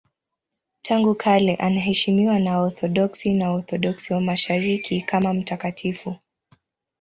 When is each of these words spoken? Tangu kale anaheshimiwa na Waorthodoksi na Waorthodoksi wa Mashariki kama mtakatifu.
Tangu 0.81 1.15
kale 1.15 1.55
anaheshimiwa 1.55 2.39
na 2.39 2.59
Waorthodoksi 2.59 3.33
na 3.33 3.51
Waorthodoksi 3.51 4.13
wa 4.13 4.21
Mashariki 4.21 5.01
kama 5.01 5.33
mtakatifu. 5.33 6.15